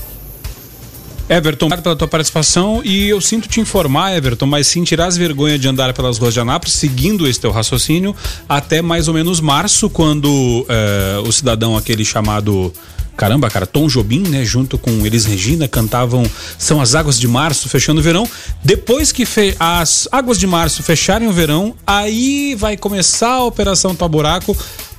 [1.29, 5.17] Everton, obrigado pela tua participação e eu sinto te informar, Everton, mas sim tirar as
[5.17, 8.15] vergonhas de andar pelas ruas de Anápolis, seguindo esse teu raciocínio,
[8.49, 12.73] até mais ou menos março, quando eh, o cidadão aquele chamado
[13.17, 16.23] Caramba, cara, Tom Jobim, né, junto com Elis Regina, cantavam
[16.59, 18.29] São as Águas de Março, fechando o verão.
[18.63, 19.25] Depois que
[19.59, 24.57] as Águas de Março fecharem o verão, aí vai começar a Operação Taburaco.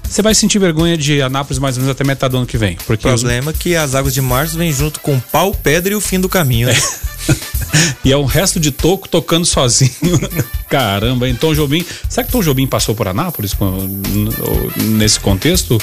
[0.10, 2.76] Você vai sentir vergonha de Anápolis mais ou menos até metade do ano que vem.
[2.76, 5.92] O Porque os- problema é que as águas de março vêm junto com pau, pedra
[5.92, 6.68] e o fim do caminho.
[6.70, 6.76] né?
[8.04, 9.92] e é um resto de toco tocando sozinho.
[10.70, 11.26] Caramba?
[11.36, 11.86] Tom Jobim.
[12.10, 13.54] Será que Tom Jobim passou por Anápolis
[14.78, 15.78] nesse contexto?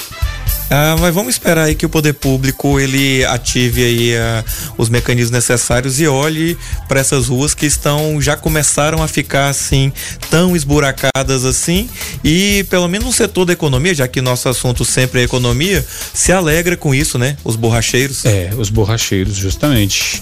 [0.69, 4.43] Ah, mas vamos esperar aí que o poder público ele ative aí ah,
[4.77, 9.93] os mecanismos necessários e olhe para essas ruas que estão já começaram a ficar assim
[10.29, 11.87] tão esburacadas assim
[12.23, 16.31] e pelo menos no setor da economia, já que nosso assunto sempre é economia, se
[16.31, 17.37] alegra com isso, né?
[17.43, 18.25] Os borracheiros.
[18.25, 20.21] É, os borracheiros, justamente.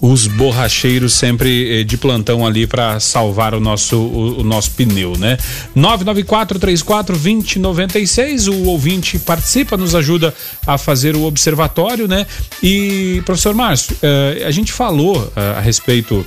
[0.00, 5.18] Os borracheiros sempre eh, de plantão ali para salvar o nosso, o, o nosso pneu,
[5.18, 5.36] né?
[5.76, 8.48] 994-34-2096.
[8.48, 10.34] O ouvinte participa, nos ajuda
[10.66, 12.26] a fazer o observatório, né?
[12.62, 16.24] E, professor Márcio, eh, a gente falou eh, a respeito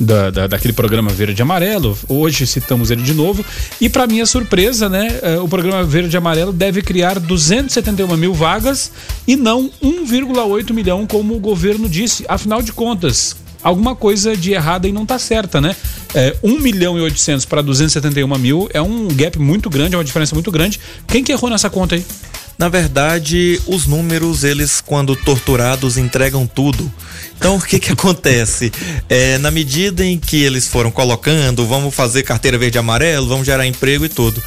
[0.00, 1.96] da, da- daquele programa Verde e Amarelo.
[2.08, 3.44] Hoje citamos ele de novo.
[3.80, 8.32] E para minha surpresa, né, eh, o programa Verde e Amarelo deve criar 271 mil
[8.34, 8.90] vagas
[9.28, 12.24] e não 1,8 milhão, como o governo disse.
[12.28, 15.76] Afinal de contas, alguma coisa de errada e não tá certa, né?
[16.14, 20.04] É, 1 milhão e 800 para 271 mil é um gap muito grande, é uma
[20.04, 20.80] diferença muito grande.
[21.06, 22.04] Quem que errou nessa conta aí?
[22.60, 26.92] Na verdade, os números, eles, quando torturados, entregam tudo.
[27.38, 28.70] Então, o que que acontece?
[29.08, 33.46] É, na medida em que eles foram colocando, vamos fazer carteira verde e amarelo, vamos
[33.46, 34.42] gerar emprego e tudo.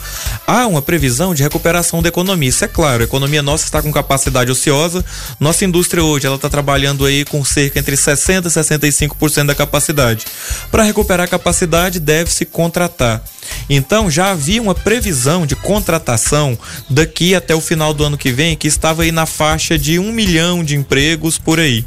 [0.45, 2.49] Há uma previsão de recuperação da economia.
[2.49, 5.04] Isso é claro, a economia nossa está com capacidade ociosa.
[5.39, 10.28] Nossa indústria hoje, ela está trabalhando aí com cerca entre 60% e 65% da capacidade.
[10.69, 13.23] Para recuperar a capacidade, deve-se contratar.
[13.69, 16.58] Então já havia uma previsão de contratação
[16.89, 20.12] daqui até o final do ano que vem que estava aí na faixa de um
[20.12, 21.86] milhão de empregos por aí.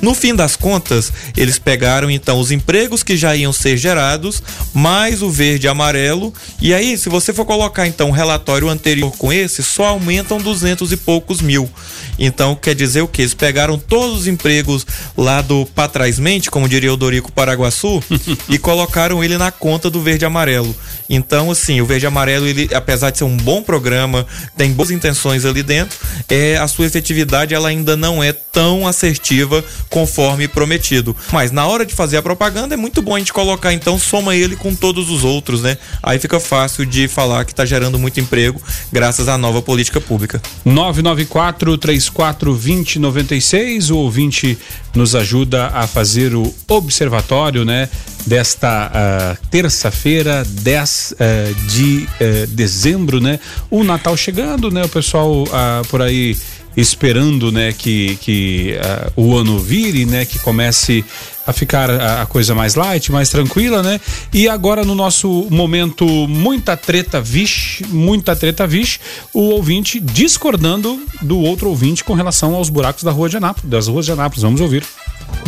[0.00, 4.42] No fim das contas, eles pegaram então os empregos que já iam ser gerados,
[4.74, 9.12] mais o verde e amarelo, e aí se você for colocar então o relatório anterior
[9.16, 11.70] com esse, só aumentam duzentos e poucos mil.
[12.18, 13.22] Então quer dizer o que?
[13.22, 18.02] Eles pegaram todos os empregos lá do Patrasmente, como diria o Dorico Paraguaçu,
[18.48, 20.74] e colocaram ele na conta do verde amarelo.
[21.08, 25.44] Então, assim, o verde amarelo, ele, apesar de ser um bom programa, tem boas intenções
[25.44, 25.98] ali dentro,
[26.28, 31.14] é, a sua efetividade ela ainda não é tão assertiva conforme prometido.
[31.30, 34.34] Mas na hora de fazer a propaganda é muito bom a gente colocar, então, soma
[34.34, 35.76] ele com todos os outros, né?
[36.02, 40.40] Aí fica fácil de falar que está gerando muito emprego graças à nova política pública.
[40.64, 43.90] 994 34 20 96.
[43.90, 44.58] O ouvinte
[44.94, 47.88] nos ajuda a fazer o observatório, né?
[48.26, 51.24] Desta ah, terça-feira, 10 ah,
[51.68, 53.38] de eh, dezembro, né?
[53.70, 54.84] O Natal chegando, né?
[54.84, 56.36] O pessoal ah, por aí
[56.76, 57.72] esperando, né?
[57.72, 60.24] Que, que ah, o ano vire, né?
[60.24, 61.04] Que comece
[61.46, 64.00] a ficar a, a coisa mais light, mais tranquila, né?
[64.32, 68.98] E agora no nosso momento muita treta, vixe, muita treta, vixe,
[69.32, 73.88] o ouvinte discordando do outro ouvinte com relação aos buracos da rua de Anápolis, das
[73.88, 74.42] ruas de Anápolis.
[74.42, 74.84] Vamos ouvir.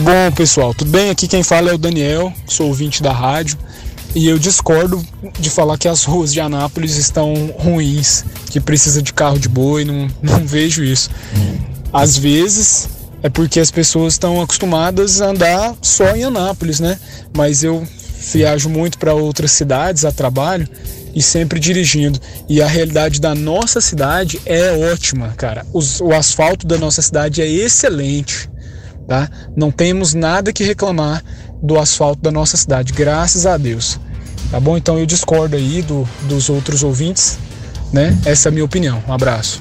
[0.01, 1.11] Bom, pessoal, tudo bem?
[1.11, 3.57] Aqui quem fala é o Daniel, sou ouvinte da rádio.
[4.15, 5.05] E eu discordo
[5.41, 9.85] de falar que as ruas de Anápolis estão ruins, que precisa de carro de boi,
[9.85, 11.11] não, não vejo isso.
[11.93, 12.89] Às vezes
[13.23, 16.99] é porque as pessoas estão acostumadas a andar só em Anápolis, né?
[17.37, 17.87] Mas eu
[18.33, 20.69] viajo muito para outras cidades a trabalho
[21.15, 22.19] e sempre dirigindo.
[22.49, 25.67] E a realidade da nossa cidade é ótima, cara.
[25.73, 28.49] Os- o asfalto da nossa cidade é excelente
[29.07, 29.29] tá?
[29.55, 31.23] Não temos nada que reclamar
[31.63, 34.01] do asfalto da nossa cidade, graças a Deus.
[34.55, 34.77] Tá bom?
[34.77, 37.41] Então eu discordo aí do, dos outros ouvintes,
[37.93, 38.17] né?
[38.25, 39.03] Essa é a minha opinião.
[39.09, 39.61] Um abraço.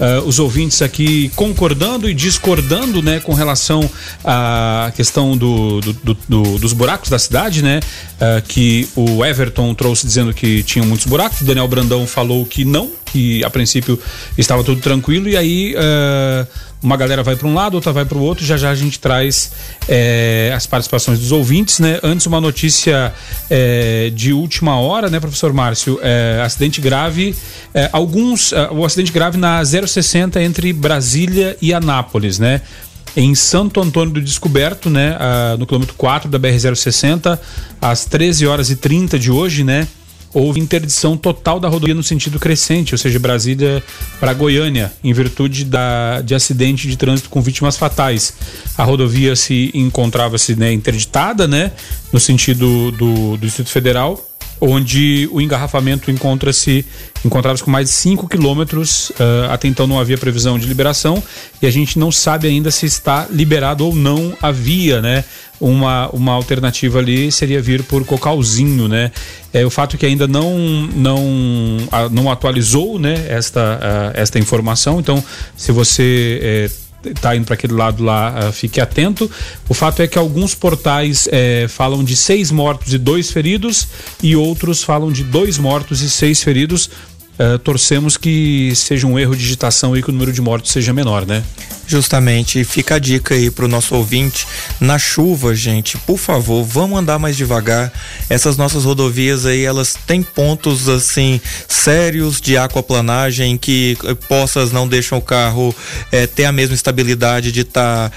[0.00, 3.86] Ah, os ouvintes aqui concordando e discordando, né, com relação
[4.24, 7.80] à questão do, do- do- do- dos buracos da cidade, né,
[8.18, 12.92] ah, que o Everton trouxe dizendo que tinham muitos buracos, Daniel Brandão falou que não,
[13.14, 13.96] que a princípio
[14.36, 16.44] estava tudo tranquilo e aí ah,
[16.82, 18.44] uma galera vai para um lado, outra vai para o outro.
[18.44, 19.52] Já já a gente traz
[19.88, 21.98] eh, as participações dos ouvintes, né?
[22.02, 23.14] Antes uma notícia
[23.48, 25.98] eh, de última hora, né, professor Márcio?
[26.02, 27.34] Eh, acidente grave,
[27.72, 32.60] eh, alguns, o acidente grave na 060 entre Brasília e Anápolis, né?
[33.16, 35.16] Em Santo Antônio do Descoberto, né?
[35.18, 37.38] ah, no quilômetro 4 da BR-060,
[37.80, 39.86] às 13 horas e 30 de hoje, né?
[40.34, 43.82] Houve interdição total da rodovia no sentido crescente, ou seja, Brasília
[44.18, 48.34] para Goiânia, em virtude da, de acidente de trânsito com vítimas fatais.
[48.76, 51.72] A rodovia se encontrava-se né, interditada, né,
[52.12, 54.20] no sentido do, do Distrito Federal,
[54.66, 56.84] onde o engarrafamento encontra-se
[57.24, 59.12] encontrava-se com mais de 5 quilômetros.
[59.18, 61.22] ah, até então não havia previsão de liberação
[61.60, 65.24] e a gente não sabe ainda se está liberado ou não a via, né?
[65.60, 69.12] Uma, uma alternativa ali seria vir por Cocalzinho, né?
[69.52, 70.58] É, o fato é que ainda não,
[70.94, 71.20] não,
[71.92, 75.22] a- não atualizou né, esta, ah, esta informação, então
[75.56, 76.70] se você eh,
[77.20, 79.30] tá indo para aquele lado lá, ah, fique atento.
[79.68, 83.86] O fato é que alguns portais eh, falam de seis mortos e dois feridos
[84.22, 86.90] e outros falam de dois mortos e seis feridos.
[87.38, 90.92] Ah, torcemos que seja um erro de digitação e que o número de mortos seja
[90.92, 91.42] menor, né?
[91.86, 94.46] Justamente, fica a dica aí pro nosso ouvinte,
[94.80, 97.92] na chuva, gente, por favor, vamos andar mais devagar.
[98.30, 104.88] Essas nossas rodovias aí, elas têm pontos assim sérios de aquaplanagem que eh, poças não
[104.88, 105.74] deixam o carro
[106.10, 108.10] eh, ter a mesma estabilidade de estar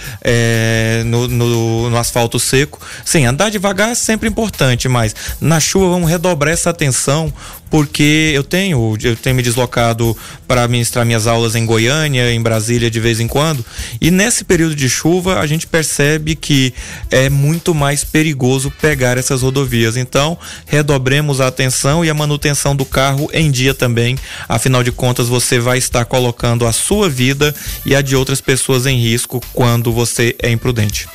[1.06, 2.80] no, no, no asfalto seco.
[3.04, 7.34] Sim, andar devagar é sempre importante, mas na chuva vamos redobrar essa atenção
[7.70, 10.16] porque eu tenho eu tenho me deslocado
[10.48, 13.66] para ministrar minhas aulas em Goiânia, em Brasília de vez em quando,
[14.00, 16.74] e nesse período de chuva a gente percebe que
[17.12, 19.98] é muito mais perigoso pegar essas rodovias.
[19.98, 24.18] Então, redobremos a atenção e a manutenção do carro em dia também.
[24.48, 27.54] Afinal de contas, você vai estar colocando a sua vida
[27.86, 31.08] e a de outras pessoas em risco quando você é imprudente.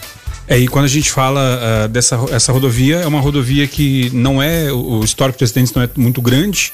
[0.49, 4.43] É, e quando a gente fala ah, dessa essa rodovia, é uma rodovia que não
[4.43, 6.73] é, o histórico de acidentes não é muito grande,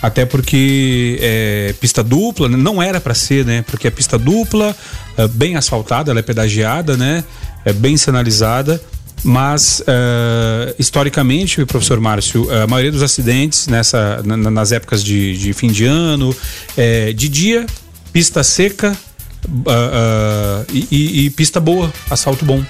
[0.00, 2.56] até porque é pista dupla, né?
[2.56, 3.64] não era para ser, né?
[3.66, 4.76] Porque é pista dupla,
[5.16, 7.24] ah, bem asfaltada, ela é pedagiada, né?
[7.64, 8.80] É bem sinalizada.
[9.24, 15.36] Mas ah, historicamente, professor Márcio, a maioria dos acidentes nessa, na- na- nas épocas de,
[15.36, 16.32] de fim de ano,
[16.76, 17.66] é, de dia,
[18.12, 18.96] pista seca
[19.66, 22.62] ah, ah, e, e- e pista boa, asfalto bom.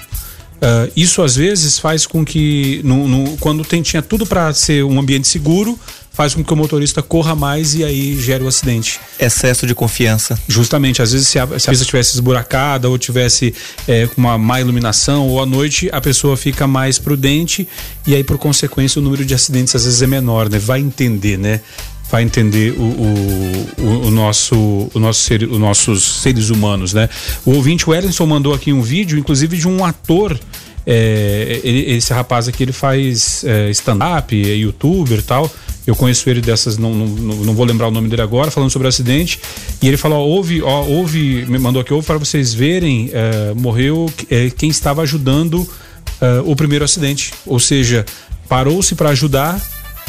[0.61, 4.83] Ah, isso às vezes faz com que, no, no- quando tem, tinha tudo para ser
[4.83, 5.79] um ambiente seguro,
[6.11, 8.99] faz com que o motorista corra mais e aí gera o acidente.
[9.17, 10.37] Excesso de confiança.
[10.49, 13.53] Justamente, às vezes se a, se a pista tivesse esburacada ou tivesse
[13.87, 17.65] é, com uma má iluminação ou à noite, a pessoa fica mais prudente
[18.05, 20.59] e aí por consequência o número de acidentes às vezes é menor, né?
[20.59, 21.61] Vai entender, né?
[22.11, 27.07] Vai entender o, o, o- nosso, o nosso ser, os nossos seres humanos, né?
[27.45, 30.39] O ouvinte Wellington mandou aqui um vídeo, inclusive de um ator
[30.87, 35.51] é, ele- esse rapaz aqui ele faz é, stand-up, é youtuber e tal.
[35.85, 38.87] Eu conheço ele dessas, não, não, não vou lembrar o nome dele agora, falando sobre
[38.87, 39.39] o acidente.
[39.81, 43.53] E ele falou: ó, houve, ó, houve, me mandou aqui, houve para vocês verem, é,
[43.55, 45.67] morreu é, quem estava ajudando
[46.21, 47.33] é, o primeiro acidente.
[47.45, 48.03] Ou seja,
[48.47, 49.59] parou-se para ajudar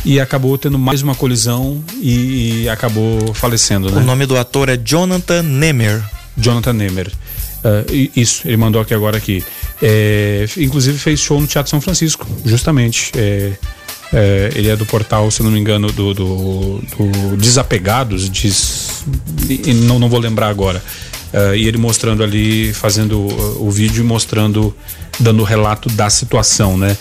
[0.04, 4.00] e acabou tendo mais uma colisão e, e acabou falecendo, né?
[4.00, 6.02] O nome do ator é Jonathan Nemer.
[6.36, 7.12] Jonathan Nemer.
[7.90, 9.44] E- isso, ele mandou aqui agora aqui.
[9.82, 13.12] É, inclusive fez show no Teatro São Francisco, justamente.
[13.14, 13.52] É,
[14.12, 19.04] é, ele é do portal, se não me engano, do, do, do Desapegados, diz,
[19.86, 20.82] não, não vou lembrar agora.
[21.32, 24.74] Ah, e ele mostrando ali, fazendo uh, o vídeo e mostrando,
[25.18, 26.96] dando o relato da situação, né?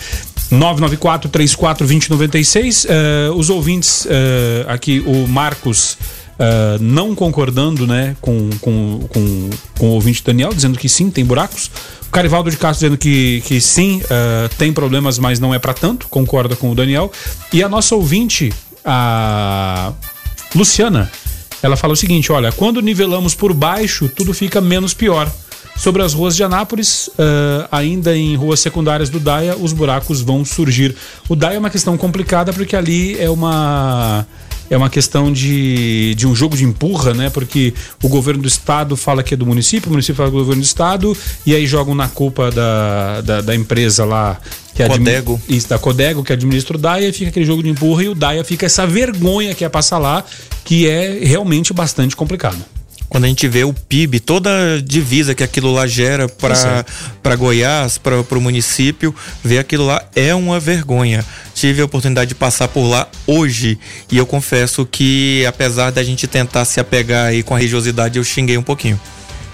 [0.52, 5.98] 994 34 2096 eh, os ouvintes eh, aqui o Marcos
[6.42, 11.26] eh, não concordando né com, com, com, com o ouvinte Daniel dizendo que sim tem
[11.26, 11.70] buracos.
[12.08, 15.74] O Carivaldo de Castro dizendo que, que sim eh, tem problemas mas não é para
[15.74, 17.12] tanto concorda com o Daniel.
[17.52, 18.54] E a nossa ouvinte
[18.86, 19.92] a
[20.56, 21.12] Luciana
[21.62, 25.30] ela fala o seguinte olha quando nivelamos por baixo tudo fica menos pior
[25.80, 30.44] Sobre as ruas de Anápolis, ah, ainda em ruas secundárias do Daia, os buracos vão
[30.44, 30.94] surgir.
[31.30, 34.28] O Daia é uma questão complicada porque ali é uma
[34.70, 37.30] é uma questão de, de um jogo de empurra, né?
[37.30, 40.38] Porque o governo do estado fala que é do município, o município fala que é
[40.38, 44.38] do governo do estado, e aí jogam na culpa da, da, da empresa lá.
[44.76, 45.42] Que Codego.
[45.50, 48.16] Isso, da Codego, que administra o Daia, e fica aquele jogo de empurra, e o
[48.16, 50.24] Daia fica essa vergonha que é passar lá,
[50.64, 52.64] que é realmente bastante complicado.
[53.10, 56.86] Quando a gente vê o PIB, toda a divisa que aquilo lá gera Pois é.
[57.24, 61.26] para Goiás, para o município, ver aquilo lá é uma vergonha.
[61.56, 63.80] Tive a oportunidade de passar por lá hoje
[64.12, 68.24] e eu confesso que, apesar da gente tentar se apegar aí com a religiosidade, eu
[68.24, 69.00] xinguei um pouquinho.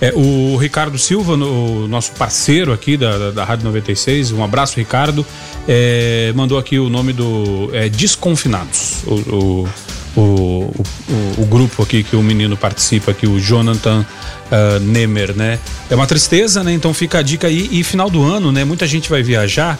[0.02, 4.76] É, o Ricardo Silva, no- nosso parceiro aqui da, da, da Rádio 96, um abraço,
[4.76, 5.26] Ricardo,
[5.66, 9.70] é, mandou aqui o nome do é, Desconfinados, o, o,
[10.16, 14.06] o, o- o grupo aqui que o menino participa aqui, o Jonathan
[14.52, 15.60] ah, Nemer, né?
[15.90, 16.72] É uma tristeza, né?
[16.74, 17.68] Então fica a dica aí.
[17.72, 18.64] E final do ano, né?
[18.64, 19.78] Muita gente vai viajar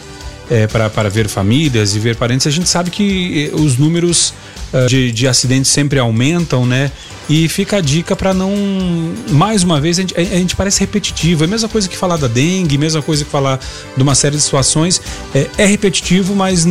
[0.50, 4.32] é, para, para ver famílias e ver parentes, a gente sabe que eh, os números
[4.88, 6.90] de, de acidentes sempre aumentam, né?
[7.28, 8.52] E fica a dica para não.
[9.30, 11.42] Mais uma vez, a gente, a gente parece repetitivo.
[11.42, 13.58] É a mesma coisa que falar da dengue, mesma coisa que falar
[13.96, 15.02] de uma série de situações.
[15.34, 16.64] É, é repetitivo, mas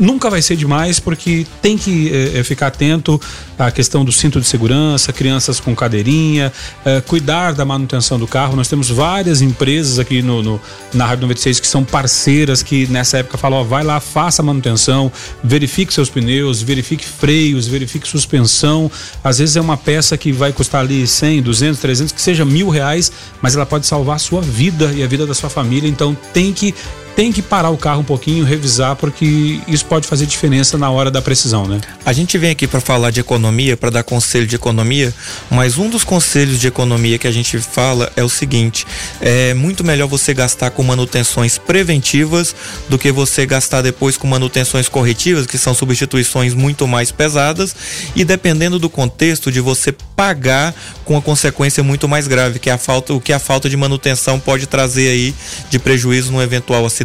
[0.00, 3.20] nunca vai ser demais, porque tem que eh, eh, ficar atento
[3.56, 6.52] à questão do cinto de segurança, crianças com cadeirinha,
[6.84, 8.56] eh, cuidar da manutenção do carro.
[8.56, 10.60] Nós temos várias empresas aqui no, no-
[10.92, 14.44] na Rádio 96 que são parceiras que nessa época falam: ó, vai lá, faça a
[14.44, 15.10] manutenção,
[15.44, 18.90] verifique seus pneus, verifique freios, verifique suspensão.
[19.22, 22.68] Às vezes é uma peça que vai custar ali 100, 200, 300, que seja mil
[22.68, 25.88] reais, mas ela pode salvar a sua vida e a vida da sua família.
[25.88, 26.74] Então tem que
[27.14, 31.10] tem que parar o carro um pouquinho, revisar, porque isso pode fazer diferença na hora
[31.10, 31.80] da precisão, né?
[32.04, 35.12] A gente vem aqui para falar de economia, para dar conselho de economia,
[35.50, 38.86] mas um dos conselhos de economia que a gente fala é o seguinte:
[39.20, 42.54] é muito melhor você gastar com manutenções preventivas
[42.88, 47.74] do que você gastar depois com manutenções corretivas, que são substituições muito mais pesadas,
[48.16, 52.72] e dependendo do contexto, de você pagar com a consequência muito mais grave, que é
[52.72, 55.34] a falta, o que a falta de manutenção pode trazer aí
[55.68, 57.01] de prejuízo num eventual acidente,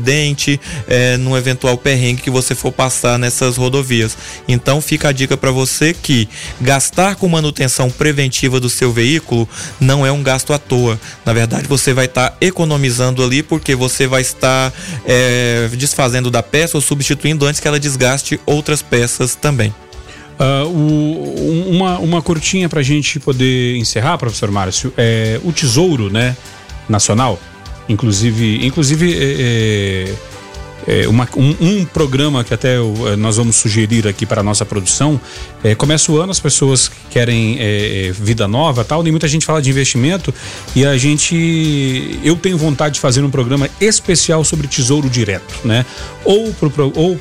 [0.88, 4.18] é, num eventual perrengue que você for passar nessas rodovias.
[4.48, 6.28] Então fica a dica para você que
[6.62, 9.48] gastar com manutenção preventiva do seu veículo
[9.80, 11.00] não é um gasto à toa.
[11.26, 14.74] Na verdade, você vai estar economizando ali porque você vai estar
[15.06, 19.74] é, desfazendo da peça ou substituindo antes que ela desgaste outras peças também.
[20.40, 24.94] Ah, o- um- uma, uma curtinha pra gente poder encerrar, professor Márcio.
[24.96, 26.36] É, o Tesouro, né,
[26.88, 27.40] Nacional,
[27.90, 30.14] inclusive, inclusive é,
[30.88, 34.44] é, é, uma- um, um programa que até eh, nós vamos sugerir aqui para a
[34.44, 35.20] nossa produção.
[35.64, 39.46] É, começa o ano, as pessoas querem é, é, vida nova tal, nem muita gente
[39.46, 40.34] fala de investimento
[40.76, 42.20] e a gente.
[42.24, 45.86] Eu tenho vontade de fazer um programa especial sobre tesouro direto, né?
[46.24, 47.18] Ou para ou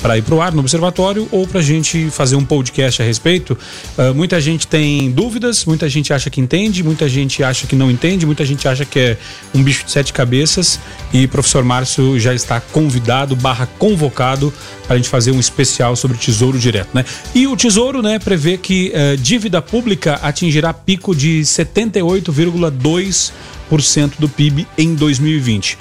[0.00, 3.04] para ir para o ar no observatório ou para a gente fazer um podcast a
[3.04, 3.58] respeito.
[3.96, 7.90] Ah, muita gente tem dúvidas, muita gente acha que entende, muita gente acha que não
[7.90, 9.18] entende, muita gente acha que é
[9.54, 10.78] um bicho de sete cabeças
[11.12, 14.52] e o professor Márcio já está convidado barra convocado
[14.86, 17.04] para a gente fazer um especial sobre tesouro direto, né?
[17.34, 24.66] E o tesouro, né, prevê que eh, dívida pública atingirá pico de 78,2% do PIB
[24.76, 25.78] em 2020.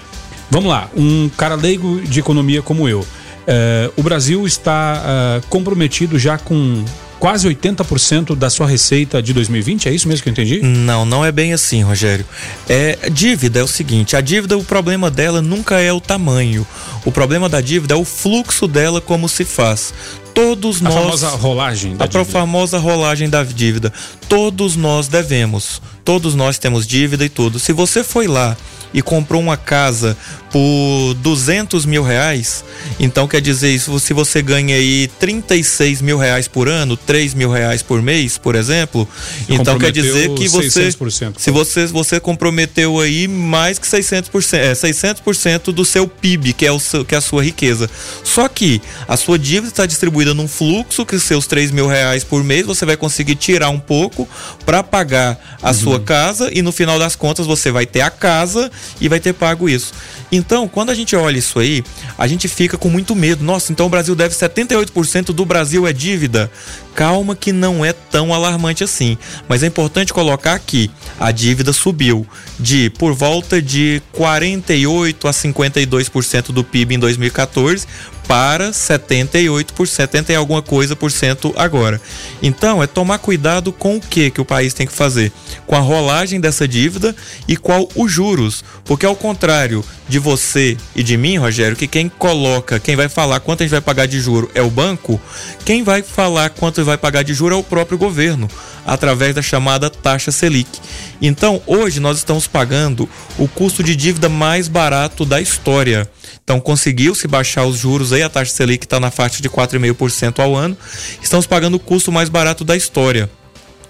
[0.49, 3.05] Vamos lá, um cara leigo de economia como eu.
[3.47, 6.83] Eh, o Brasil está ah, comprometido já com
[7.19, 10.61] quase 80% da sua receita de 2020, é isso mesmo que eu entendi?
[10.61, 12.25] Não, não é bem assim, Rogério.
[12.69, 16.65] É, dívida é o seguinte, a dívida, o problema dela nunca é o tamanho.
[17.07, 19.93] O problema da dívida é o fluxo dela como se faz.
[20.33, 22.25] Todos A nós famosa rolagem da a dívida.
[22.29, 23.93] famosa rolagem da dívida.
[24.27, 25.81] Todos nós devemos.
[26.03, 27.59] Todos nós temos dívida e tudo.
[27.59, 28.55] Se você foi lá
[28.93, 30.15] e comprou uma casa
[30.49, 32.63] por 200 mil reais,
[32.97, 37.51] então quer dizer isso, se você ganha aí 36 mil reais por ano, 3 mil
[37.51, 39.05] reais por mês, por exemplo,
[39.49, 41.33] então quer dizer que você 600%.
[41.37, 46.71] se você, você comprometeu aí mais que 600%, é, 600% do seu PIB, que é,
[46.71, 47.89] o seu- que é a sua riqueza.
[48.23, 52.43] Só que a sua dívida está distribuída num fluxo que seus 3 mil reais por
[52.43, 54.27] mês você vai conseguir tirar um pouco
[54.65, 58.71] para pagar a sua casa e no final das contas você vai ter a casa
[58.99, 59.93] e vai ter pago isso.
[60.31, 61.83] Então, quando a gente olha isso aí,
[62.17, 63.43] a gente fica com muito medo.
[63.43, 66.51] Nossa, então o Brasil deve 78% do Brasil é dívida.
[66.93, 69.17] Calma que não é tão alarmante assim.
[69.47, 70.89] Mas é importante colocar que
[71.19, 72.25] a dívida subiu
[72.59, 77.87] de por volta de 48 a 52% do PIB em 2014
[78.27, 81.99] para 78 por 70 e alguma coisa por cento agora.
[82.43, 85.31] Então, é tomar cuidado com o que que o país tem que fazer,
[85.65, 87.15] com a rolagem dessa dívida
[87.47, 92.09] e qual os juros, porque ao contrário de você e de mim, Rogério, que quem
[92.09, 95.19] coloca, quem vai falar quanto a gente vai pagar de juro é o banco,
[95.63, 98.49] quem vai falar quanto vai pagar de juro é o próprio governo,
[98.85, 100.79] através da chamada taxa Selic.
[101.21, 106.09] Então, hoje nós estamos pagando o custo de dívida mais barato da história.
[106.47, 110.55] Então, conseguiu-se baixar os juros aí, a taxa Selic está na faixa de 4,5% ao
[110.55, 110.77] ano.
[111.21, 113.29] Estamos pagando o custo mais barato da história.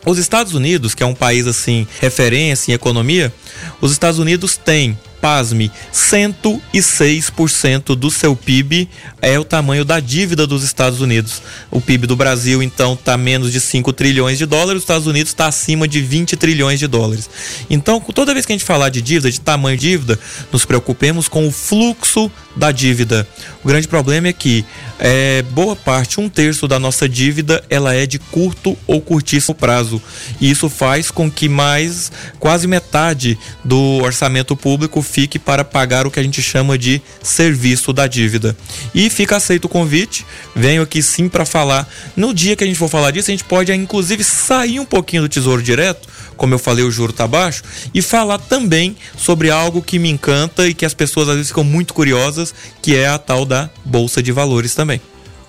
[0.04, 3.32] Os Estados Unidos, que é um país assim, referência em economia,
[3.80, 8.88] os Estados Unidos têm, pasme, 106% do seu PIB
[9.22, 11.42] é o tamanho da dívida dos Estados Unidos.
[11.72, 15.32] O PIB do Brasil, então, está menos de 5 trilhões de dólares, os Estados Unidos
[15.32, 17.30] está acima de 20 trilhões de dólares.
[17.70, 20.20] Então, toda vez que a gente falar de dívida, de tamanho de dívida,
[20.52, 23.28] nos preocupemos com o fluxo da dívida.
[23.64, 24.66] O grande problema é que
[25.00, 30.02] é, boa parte, um terço da nossa dívida, ela é de curto ou curtíssimo prazo.
[30.42, 36.12] E isso faz com que mais, quase metade do orçamento público fique para pagar o
[36.12, 38.56] que a gente chama de serviço da dívida.
[38.94, 41.88] E fica aceito o convite, venho aqui sim para falar.
[42.16, 45.24] No dia que a gente for falar disso, a gente pode inclusive sair um pouquinho
[45.24, 49.82] do Tesouro Direto, como eu falei, o juro tá baixo, e falar também sobre algo
[49.82, 53.18] que me encanta e que as pessoas às vezes ficam muito curiosas, que é a
[53.18, 55.02] tal da Bolsa de Valores também.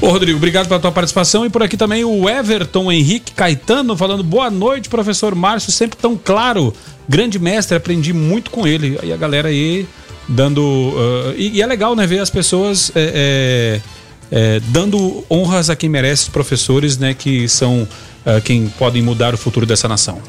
[0.00, 4.22] Ô Rodrigo, obrigado pela tua participação e por aqui também o Everton Henrique Caetano falando
[4.22, 6.74] boa noite, professor Márcio, sempre tão claro,
[7.08, 8.98] grande mestre, aprendi muito com ele.
[9.02, 9.86] Aí a galera aí
[10.28, 10.60] dando.
[10.60, 13.80] uh, e, e é legal, né, ver as pessoas é,
[14.30, 17.88] é, é, dando honras a quem merece, os professores, né, que são
[18.26, 20.20] uh, quem podem mudar o futuro dessa nação.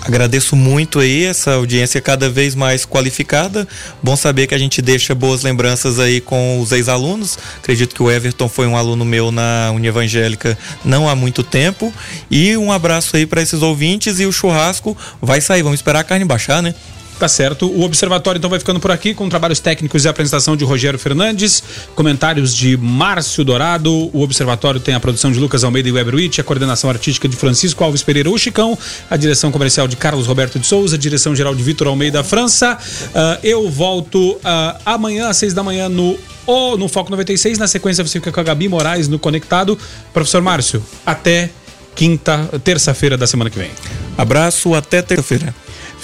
[0.00, 3.66] Agradeço muito aí essa audiência cada vez mais qualificada.
[4.02, 7.38] Bom saber que a gente deixa boas lembranças aí com os ex-alunos.
[7.58, 11.92] Acredito que o Everton foi um aluno meu na Uni Evangélica não há muito tempo.
[12.30, 15.62] E um abraço aí para esses ouvintes e o churrasco vai sair.
[15.62, 16.74] Vamos esperar a carne baixar, né?
[17.18, 17.66] Tá certo.
[17.66, 21.62] O Observatório então vai ficando por aqui com trabalhos técnicos e apresentação de Rogério Fernandes,
[21.94, 24.10] comentários de Márcio Dourado.
[24.12, 27.84] O Observatório tem a produção de Lucas Almeida e Weberwitch, a coordenação artística de Francisco
[27.84, 28.76] Alves Pereira o Chicão,
[29.08, 32.76] a direção comercial de Carlos Roberto de Souza, a direção geral de Vitor Almeida França.
[33.14, 37.58] Ah, eu volto ah, amanhã às seis da manhã no o no Foco 96.
[37.58, 39.78] Na sequência você fica com a Gabi Moraes no Conectado.
[40.12, 41.50] Professor Márcio, até
[41.94, 43.70] quinta, terça-feira da semana que vem.
[44.18, 45.54] Abraço, até terça-feira.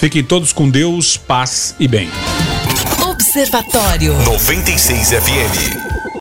[0.01, 2.09] Fiquem todos com Deus, paz e bem.
[3.07, 4.13] Observatório.
[4.23, 6.00] 96 FM.